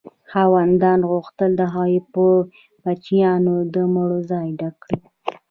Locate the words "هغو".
1.73-1.99